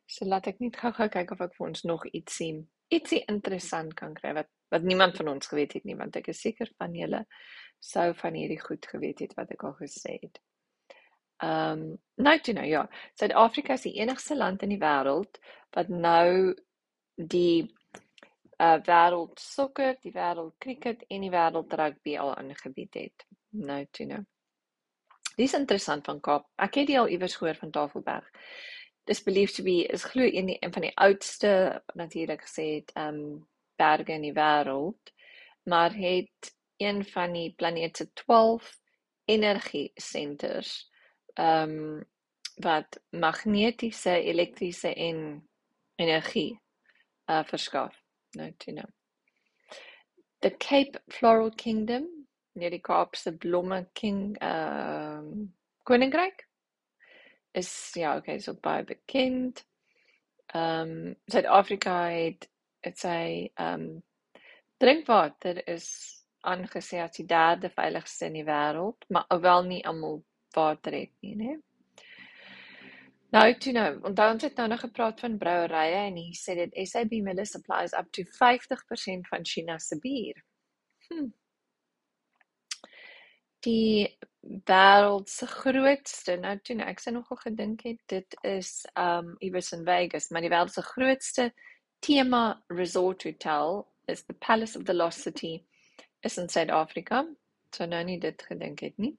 So 0.08 0.26
laat 0.30 0.48
ek 0.48 0.62
net 0.64 0.78
gou-gou 0.80 1.10
kyk 1.12 1.34
of 1.34 1.42
ek 1.42 1.56
vir 1.58 1.68
ons 1.68 1.86
nog 1.90 2.06
iets 2.14 2.38
sien. 2.40 2.62
Ietsie 2.94 3.24
interessant 3.32 3.96
kan 3.98 4.14
kry 4.18 4.34
wat 4.38 4.52
wat 4.74 4.86
niemand 4.86 5.18
van 5.18 5.30
ons 5.36 5.48
geweet 5.48 5.76
het 5.78 5.86
nie 5.86 5.98
want 5.98 6.16
ek 6.18 6.32
is 6.34 6.42
seker 6.42 6.70
van 6.80 6.96
julle 6.98 7.22
sou 7.86 8.08
van 8.18 8.34
hierdie 8.34 8.62
goed 8.62 8.86
geweet 8.90 9.22
het 9.26 9.36
wat 9.38 9.52
ek 9.54 9.64
al 9.68 9.76
gesê 9.78 10.18
het. 10.22 10.40
Ehm 11.46 11.80
um, 11.80 11.98
nou 12.16 12.40
toe 12.40 12.54
nou 12.54 12.68
ja, 12.68 12.86
Suid-Afrika 13.20 13.74
is 13.74 13.84
die 13.86 13.98
enigste 14.00 14.36
land 14.36 14.62
in 14.64 14.72
die 14.72 14.82
wêreld 14.82 15.40
wat 15.76 15.90
nou 15.92 16.54
die 17.16 17.66
uh 18.64 18.78
wêreld 18.88 19.40
sokker, 19.40 19.98
die 20.02 20.14
wêreld 20.16 20.56
cricket 20.64 21.04
en 21.10 21.26
die 21.26 21.34
wêreld 21.34 21.76
rugby 21.82 22.16
al 22.18 22.32
aangebied 22.36 22.94
het. 23.02 23.26
Nou 23.68 23.82
toe 23.92 24.08
nou. 24.14 24.22
Dis 25.36 25.54
interessant 25.54 26.08
van 26.08 26.22
Kaap. 26.24 26.48
Ek 26.56 26.80
het 26.80 26.94
al 26.96 27.12
iewers 27.12 27.36
gehoor 27.36 27.60
van 27.60 27.72
Tafelberg. 27.76 28.32
Dis 29.06 29.22
believed 29.24 29.56
to 29.56 29.64
be 29.68 29.84
is 29.84 30.08
glo 30.08 30.24
een, 30.24 30.56
een 30.56 30.74
van 30.74 30.88
die 30.88 30.96
oudste 30.96 31.84
natuurlik 31.94 32.48
gesê 32.48 32.70
het 32.80 32.96
um, 32.98 33.46
berge 33.76 34.16
in 34.16 34.24
die 34.30 34.34
wêreld, 34.34 35.14
maar 35.64 35.94
het 35.94 36.56
een 36.78 37.04
van 37.06 37.34
die 37.34 37.54
planeet 37.54 37.98
se 37.98 38.10
12 38.14 38.72
energie 39.26 39.92
centers 39.96 40.88
ehm 41.36 41.78
um, 41.78 42.04
wat 42.64 43.00
magnetiese, 43.12 44.14
elektriese 44.24 44.94
en 44.94 45.18
energie 45.96 46.60
uh 47.28 47.44
verskaf. 47.44 47.96
Nou 48.38 48.54
toe 48.58 48.74
nou. 48.74 48.88
The 50.40 50.52
Cape 50.58 51.02
Floral 51.12 51.52
Kingdom, 51.52 52.08
near 52.54 52.72
die 52.72 52.82
Kaapse 52.82 53.36
blomme 53.38 53.86
king 53.94 54.38
ehm 54.40 55.32
uh, 55.32 55.48
koninkryk 55.84 56.48
is 57.56 57.92
ja, 57.96 58.18
okay, 58.18 58.40
so 58.40 58.54
baie 58.54 58.84
bekend. 58.84 59.66
Ehm 60.54 60.92
um, 60.92 61.16
Suid-Afrika 61.32 61.96
het 62.12 62.50
dit 62.86 63.00
sê 63.00 63.18
ehm 63.54 63.86
um, 63.88 64.04
drinkwater 64.78 65.62
is 65.72 65.88
aangesê 66.46 67.00
as 67.02 67.16
die 67.18 67.26
derde 67.26 67.70
veiligste 67.74 68.28
in 68.28 68.36
die 68.40 68.46
wêreld, 68.46 69.08
maar 69.10 69.26
alhoewel 69.30 69.64
nie 69.64 69.82
almal 69.88 70.20
water 70.56 70.94
het 70.94 71.14
nie, 71.22 71.36
né? 71.36 71.56
Nou 73.36 73.48
toe 73.60 73.74
nou, 73.76 73.88
onthou 74.08 74.28
ons 74.32 74.44
het 74.46 74.60
nou 74.60 74.68
nog 74.72 74.80
gepraat 74.80 75.20
van 75.20 75.38
brouerye 75.38 76.04
en 76.08 76.20
hier 76.20 76.38
sê 76.40 76.56
dit 76.56 76.78
SAB 76.88 77.18
Miller 77.26 77.48
supplies 77.50 77.94
up 77.94 78.12
to 78.16 78.24
50% 78.38 79.28
van 79.32 79.44
China 79.46 79.78
se 79.80 79.98
bier. 80.00 80.40
Hm. 81.10 81.28
Die 83.66 84.18
wêreld 84.70 85.30
se 85.30 85.48
grootste, 85.50 86.38
nou 86.38 86.54
toe 86.62 86.78
nou, 86.78 86.88
ek 86.88 87.02
sê 87.02 87.12
nogal 87.12 87.42
gedink 87.42 87.82
het 87.88 88.00
dit 88.14 88.38
is 88.46 88.86
um 88.94 89.34
iewers 89.44 89.74
in 89.74 89.84
Vegas, 89.88 90.30
maar 90.30 90.46
die 90.46 90.54
wêreld 90.54 90.72
se 90.72 90.86
grootste 90.86 91.50
tema 92.06 92.62
resort 92.70 93.26
hotel 93.26 93.88
is 94.08 94.24
the 94.24 94.34
Palace 94.34 94.78
of 94.78 94.86
the 94.86 94.94
Lost 94.94 95.22
City 95.22 95.66
is 96.22 96.38
in 96.38 96.48
Suid-Afrika. 96.50 97.26
So 97.74 97.86
nou 97.90 98.04
nie 98.06 98.20
dit 98.22 98.42
gedink 98.48 98.86
het 98.86 98.98
nie. 99.02 99.16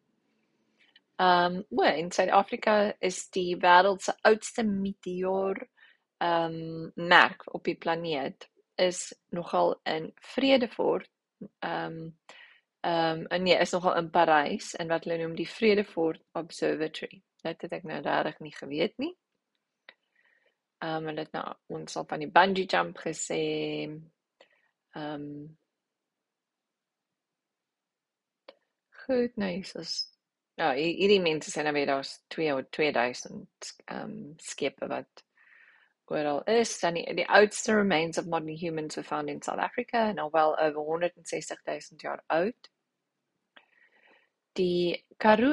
Um 1.19 1.65
well, 1.71 1.97
in 1.97 2.11
Suid-Afrika 2.11 2.95
is 3.01 3.29
die 3.33 3.57
wêreld 3.57 4.03
se 4.03 4.13
oudste 4.23 4.63
meteoor 4.63 5.63
um 6.21 6.93
merk 6.95 7.45
op 7.55 7.65
die 7.65 7.77
planeet 7.77 8.49
is 8.77 9.15
nogal 9.33 9.81
in 9.85 10.13
Vredefort. 10.21 11.09
Um 11.65 12.19
um 12.87 13.27
en 13.27 13.43
nee, 13.43 13.57
is 13.59 13.73
nogal 13.73 13.97
in 13.97 14.11
Parys 14.11 14.75
en 14.75 14.89
wat 14.89 15.05
hulle 15.05 15.19
noem 15.23 15.37
die 15.37 15.49
Vredefort 15.49 16.21
Observatory. 16.33 17.23
Dit 17.43 17.63
het 17.65 17.73
ek 17.73 17.87
nou 17.89 18.01
regtig 18.03 18.43
nie 18.45 18.55
geweet 18.55 18.99
nie. 19.01 19.15
Um 20.85 21.09
en 21.09 21.17
dit 21.17 21.33
nou 21.33 21.47
ons 21.73 21.97
al 21.97 22.09
van 22.13 22.21
die 22.21 22.33
bungee 22.33 22.69
jump 22.69 23.01
gesê. 23.01 23.41
Um 24.93 25.57
Goed, 29.07 29.37
nice. 29.39 29.79
Is 29.79 30.16
Ja, 30.57 30.71
hierdie 30.73 31.21
mense 31.21 31.53
sê 31.53 31.61
nou 31.65 31.75
weer 31.77 31.91
daar's 31.91 32.15
2 32.33 32.55
of 32.55 32.69
2000 32.73 33.73
ehm 33.93 34.13
skepe 34.41 34.89
wat 34.89 35.25
oral 36.07 36.41
is. 36.49 36.79
Dan 36.81 36.97
die, 36.97 37.05
die 37.19 37.29
oudste 37.29 37.75
remains 37.77 38.19
of 38.19 38.27
modern 38.27 38.57
humans 38.57 38.97
were 38.97 39.05
found 39.05 39.29
in 39.29 39.43
South 39.43 39.59
Africa 39.61 39.99
and 40.09 40.19
are 40.19 40.31
well 40.33 40.57
over 40.59 40.81
160,000 40.81 42.01
jaar 42.03 42.23
oud. 42.29 42.71
Die 44.57 45.05
Karoo 45.19 45.53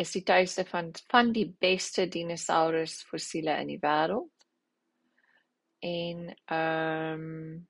is 0.00 0.12
die 0.12 0.22
tuiste 0.24 0.64
van 0.64 0.90
van 1.10 1.32
die 1.32 1.46
beste 1.60 2.08
dinosaurus 2.08 3.02
fossiele 3.10 3.58
in 3.60 3.74
die 3.74 3.80
wêreld. 3.82 4.30
En 5.84 6.32
um, 6.48 7.68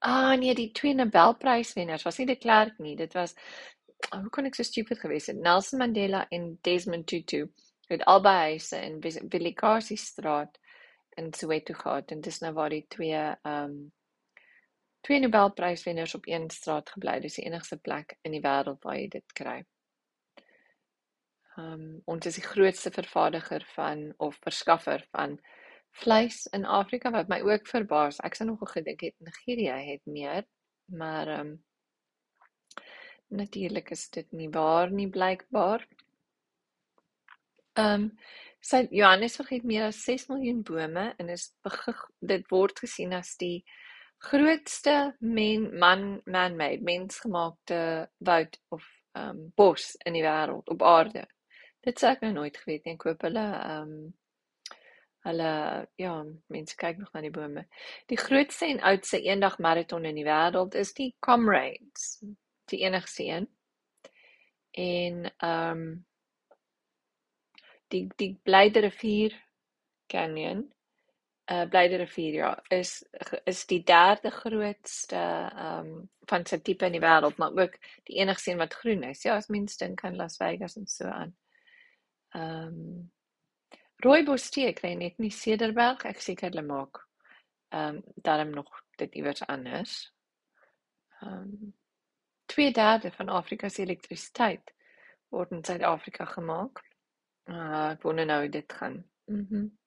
Ah 0.00 0.36
nee, 0.38 0.54
die 0.54 0.70
twee 0.72 0.94
Nobelpryswenners 0.94 2.04
was 2.06 2.18
nie 2.18 2.26
de 2.26 2.36
Klerk 2.38 2.76
nie. 2.78 2.94
Dit 2.96 3.14
was 3.18 3.34
oh, 3.34 3.77
hoe 4.06 4.30
kon 4.30 4.46
ek 4.48 4.56
so 4.56 4.66
stupid 4.66 5.00
gewees 5.02 5.26
het? 5.30 5.36
Nelson 5.36 5.78
Mandela 5.82 6.24
en 6.34 6.58
Desmond 6.62 7.06
Tutu 7.06 7.46
het 7.88 8.04
albei 8.04 8.36
huise 8.52 8.80
in 8.84 9.00
Vilikazi 9.02 9.96
straat 9.96 10.58
in 11.16 11.32
Soweto 11.34 11.74
gehad 11.74 12.10
en 12.10 12.20
dis 12.20 12.40
nou 12.40 12.52
waar 12.56 12.70
die 12.74 12.84
twee 12.88 13.16
ehm 13.16 13.64
um, 13.64 13.78
twee 15.00 15.20
Nobelpryswenners 15.20 16.14
op 16.14 16.26
een 16.26 16.50
straat 16.50 16.90
gebly. 16.90 17.20
Dis 17.20 17.38
die 17.38 17.44
enigste 17.46 17.76
plek 17.78 18.16
in 18.26 18.34
die 18.34 18.42
wêreld 18.44 18.82
waar 18.84 18.98
jy 18.98 19.08
dit 19.08 19.36
kry. 19.40 19.60
Ehm 21.56 21.72
um, 21.72 22.02
ons 22.04 22.26
is 22.26 22.38
die 22.38 22.44
grootste 22.46 22.90
vervaardiger 22.94 23.64
van 23.74 24.12
of 24.16 24.36
verskaffer 24.46 25.06
van 25.10 25.38
vleis 26.02 26.44
in 26.52 26.66
Afrika 26.66 27.10
wat 27.10 27.28
my 27.28 27.40
ook 27.42 27.66
verbaas. 27.66 28.20
Ek 28.22 28.36
sou 28.36 28.46
nogal 28.48 28.72
gedink 28.74 29.06
het 29.06 29.16
Nigerië 29.18 29.80
het 29.92 30.04
meer, 30.04 30.44
maar 30.86 31.28
ehm 31.28 31.40
um, 31.46 31.56
natuurlik 33.28 33.90
is 33.90 34.08
dit 34.10 34.32
nie 34.32 34.48
waar 34.50 34.90
nie 34.90 35.08
blykbaar. 35.08 35.86
Ehm 37.78 37.94
um, 37.94 38.10
sy 38.60 38.80
Johannesburg 38.90 39.52
het 39.54 39.66
meer 39.70 39.84
as 39.86 40.00
6 40.02 40.26
miljoen 40.32 40.64
bome 40.66 41.04
en 41.22 41.28
is 41.30 41.44
dit 42.18 42.48
word 42.50 42.80
gesien 42.82 43.12
as 43.14 43.36
die 43.38 43.62
grootste 44.18 45.14
men 45.20 45.68
man 45.78 46.20
man-made 46.26 46.82
mensgemaakte 46.82 48.08
woud 48.18 48.58
of 48.74 48.86
ehm 49.14 49.30
um, 49.30 49.52
bos 49.56 49.94
in 50.04 50.18
die 50.18 50.24
wêreld 50.26 50.68
op 50.74 50.82
aarde. 50.82 51.26
Dit 51.86 52.00
sê 52.00 52.14
ek 52.14 52.24
nou 52.26 52.32
nooit 52.40 52.56
geweet 52.56 52.84
nie. 52.84 52.96
Ek 52.98 53.04
koop 53.06 53.28
hulle 53.28 53.46
ehm 53.58 53.92
um, 53.98 54.08
Hulle 55.26 55.86
ja, 55.98 56.12
mense 56.54 56.76
kyk 56.78 57.00
nog 57.02 57.10
na 57.12 57.20
die 57.20 57.32
bome. 57.34 57.64
Die 58.08 58.16
grootste 58.16 58.68
en 58.70 58.80
oudste 58.86 59.18
eendag 59.20 59.58
maraton 59.58 60.06
in 60.08 60.16
die 60.16 60.24
wêreld 60.24 60.76
is 60.78 60.94
die 60.96 61.10
Comrades, 61.24 62.22
die 62.70 62.80
enigste 62.84 63.24
een. 63.24 63.48
En 64.70 65.32
ehm 65.36 65.70
um, 65.70 66.06
die 67.88 68.08
die 68.16 68.34
Blyde 68.44 68.80
rivier 68.84 69.34
canyon, 70.06 70.66
uh 71.50 71.64
Blyde 71.72 71.96
rivier 71.96 72.34
ja, 72.34 72.50
is 72.68 73.04
is 73.44 73.66
die 73.66 73.82
derde 73.84 74.30
grootste 74.30 75.16
ehm 75.16 75.86
um, 75.88 76.08
van 76.28 76.44
sy 76.46 76.58
tipe 76.60 76.84
in 76.86 76.92
die 76.92 77.00
wêreld, 77.04 77.38
maar 77.40 77.56
ook 77.56 77.78
die 78.04 78.18
enigste 78.20 78.50
een 78.50 78.60
wat 78.60 78.74
groen 78.74 79.02
is. 79.08 79.22
Ja, 79.24 79.36
as 79.36 79.48
mense 79.48 79.78
dink 79.80 80.04
aan 80.04 80.16
Las 80.16 80.36
Vegas 80.36 80.76
en 80.76 80.86
so 80.86 81.06
aan. 81.08 81.36
Ehm 82.36 82.66
um, 82.66 83.12
Rooibos 84.04 84.50
tee 84.54 84.72
kry 84.78 84.92
net 84.94 85.16
nie 85.18 85.32
Cederberg, 85.34 86.04
ek 86.06 86.20
seker 86.22 86.52
hulle 86.52 86.62
maak 86.66 87.08
ehm 87.68 87.96
um, 87.96 88.02
daarom 88.14 88.50
nog 88.50 88.82
dit 88.96 89.14
iewers 89.14 89.46
anders. 89.46 90.12
Ehm 91.20 91.32
um, 91.32 91.74
2/3 92.52 93.14
van 93.16 93.28
Afrika 93.28 93.68
se 93.68 93.82
elektrisiteit 93.82 94.74
word 95.28 95.50
in 95.50 95.64
Suid-Afrika 95.64 96.24
gemaak. 96.24 96.84
Uh, 97.44 97.90
ek 97.90 98.02
wonder 98.02 98.26
nou 98.26 98.40
hoe 98.40 98.50
dit 98.52 98.72
gaan. 98.72 99.04
Mhm. 99.24 99.54
Mm 99.54 99.78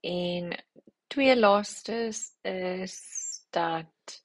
en 0.00 0.64
twee 1.06 1.36
laastes 1.36 2.36
is 2.42 2.96
dat 3.50 4.24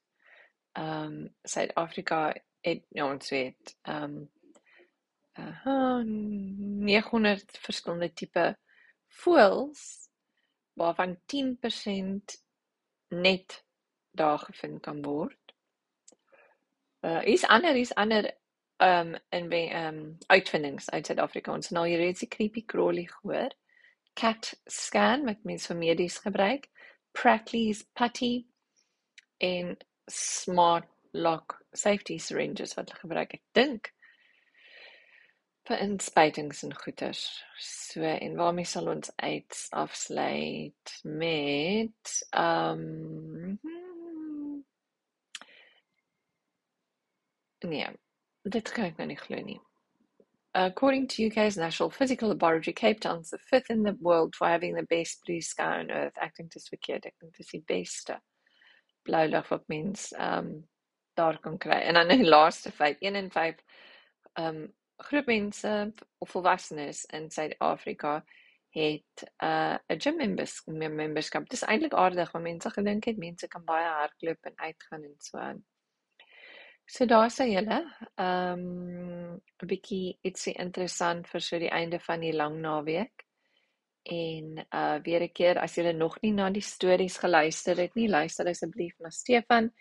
ehm 0.71 1.13
um, 1.13 1.35
Suid-Afrika 1.43 2.33
het 2.61 2.85
nou 2.89 3.13
ons 3.13 3.29
weet 3.29 3.77
ehm 3.81 4.03
um, 4.03 4.31
uh, 5.33 6.03
900 6.05 7.57
verskillende 7.57 8.13
tipe 8.13 8.57
voëls 9.07 10.09
waarvan 10.73 11.19
10% 11.25 12.37
net 13.07 13.65
daar 14.11 14.39
gevind 14.39 14.81
kan 14.81 15.01
word. 15.01 15.42
Uh 17.03 17.21
is 17.25 17.43
ander 17.43 17.75
is 17.75 17.91
ander 17.95 18.31
um 18.79 19.17
in 19.31 19.49
by 19.49 19.69
um 19.75 20.17
uitvindings 20.27 20.89
uit 20.89 21.05
Suid-Afrika. 21.05 21.51
Ons 21.51 21.69
nou 21.75 21.87
hier 21.87 21.99
reeds 21.99 22.23
die 22.23 22.31
creepy 22.31 22.63
crawly 22.65 23.05
gehoor. 23.11 23.51
Cat 24.15 24.53
scan 24.67 25.25
wat 25.27 25.43
mense 25.43 25.67
vir 25.67 25.79
medies 25.79 26.17
gebruik. 26.23 26.69
Pratley's 27.13 27.83
putty 27.93 28.45
en 29.39 29.75
smart 30.09 30.87
lock 31.13 31.59
safety 31.73 32.17
syringes 32.17 32.77
wat 32.77 32.89
hulle 32.89 33.03
gebruik. 33.03 33.35
Ek 33.35 33.43
dink 33.57 33.91
vir 35.67 35.79
inspuitings 35.83 36.63
en 36.67 36.73
goeters. 36.75 37.25
So 37.59 38.03
en 38.03 38.39
waarmee 38.39 38.67
sal 38.67 38.89
ons 38.91 39.11
uit 39.15 39.59
afsluit 39.83 40.95
met 41.03 42.15
um 42.31 42.87
Nee, 47.63 47.87
dit 48.43 48.71
kan 48.71 48.85
ek 48.91 48.97
nou 48.99 49.07
nie 49.07 49.19
glo 49.19 49.39
nie. 49.41 49.59
According 50.53 51.07
to 51.07 51.23
UK's 51.23 51.57
National 51.57 51.89
Physical 51.89 52.29
Laboratory, 52.29 52.73
Cape 52.73 52.99
Town's 52.99 53.31
the 53.31 53.39
fifth 53.39 53.71
in 53.71 53.81
the 53.83 53.95
world 53.99 54.35
for 54.35 54.47
having 54.47 54.75
the 54.75 54.83
best 54.83 55.23
blue 55.25 55.41
sky 55.41 55.79
on 55.79 55.89
Earth. 55.89 56.17
Acting 56.21 56.49
dis 56.53 56.69
verkeerd, 56.69 57.07
ek 57.09 57.15
dink 57.21 57.37
dis 57.37 57.55
die 57.55 57.63
beste 57.67 58.19
blou 59.03 59.25
lug 59.27 59.49
wat 59.49 59.65
mens 59.71 60.11
um 60.19 60.53
daar 61.17 61.39
kan 61.39 61.57
kry. 61.57 61.79
En 61.87 61.97
dan 61.97 62.09
die 62.09 62.25
laaste 62.25 62.71
feit, 62.71 63.01
1 63.01 63.15
in 63.15 63.31
5 63.31 63.59
um 64.39 64.61
groep 65.03 65.27
mense 65.27 65.93
of 66.19 66.29
volwassenes 66.29 67.03
in 67.05 67.29
Suid-Afrika 67.31 68.23
het 68.73 69.23
'n 69.23 69.45
uh, 69.45 69.97
gym 69.97 70.15
members 70.15 70.61
memberskap. 70.65 71.43
Dit 71.43 71.53
is 71.53 71.67
eintlik 71.67 71.93
aardig 71.93 72.31
want 72.31 72.43
mense 72.43 72.69
gedink 72.69 73.05
het 73.05 73.17
mense 73.17 73.47
kan 73.47 73.63
baie 73.65 73.89
hardloop 73.89 74.45
en 74.45 74.53
uitgaan 74.55 75.03
en 75.03 75.15
so 75.17 75.37
aan. 75.37 75.63
So 76.85 77.05
daar 77.05 77.29
sê 77.31 77.45
julle, 77.51 77.77
ehm 78.19 78.63
um, 78.63 79.41
'n 79.63 79.67
bietjie 79.71 80.17
ietsie 80.29 80.53
interessant 80.63 81.27
vir 81.31 81.41
so 81.41 81.59
die 81.59 81.71
einde 81.71 81.99
van 81.99 82.19
die 82.25 82.33
lang 82.35 82.57
naweek. 82.61 83.23
En 84.03 84.59
uh 84.81 84.99
weer 85.05 85.23
'n 85.23 85.31
keer 85.39 85.57
as 85.59 85.75
jy 85.77 85.91
nog 85.93 86.17
nie 86.21 86.31
na 86.33 86.49
die 86.49 86.61
stories 86.61 87.17
geluister 87.17 87.77
het 87.77 87.95
nie, 87.95 88.09
luister 88.09 88.47
asseblief 88.47 88.95
na 88.99 89.09
Stefan. 89.09 89.71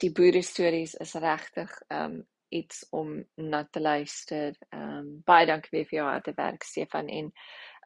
Die 0.00 0.12
boere 0.12 0.42
stories 0.42 0.94
is 0.94 1.14
regtig 1.14 1.70
ehm 1.88 2.04
um, 2.14 2.26
iets 2.50 2.86
om 2.90 3.24
na 3.36 3.64
te 3.64 3.80
luister. 3.80 4.56
Ehm 4.72 4.98
um, 4.98 5.22
baie 5.26 5.46
dankie 5.46 5.70
weer 5.72 5.86
vir 5.86 5.98
jou 5.98 6.08
harde 6.08 6.32
werk 6.36 6.62
Stefan 6.64 7.08
en 7.08 7.32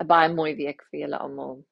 'n 0.03 0.07
baie 0.07 0.29
mooi 0.35 0.55
week 0.57 0.83
vir 0.91 1.01
julle 1.01 1.19
almal. 1.19 1.65